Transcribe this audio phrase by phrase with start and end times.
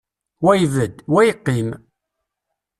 [0.43, 1.69] Wa ibedd, wa yeqqim.